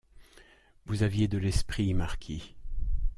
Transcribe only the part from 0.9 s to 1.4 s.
aviez de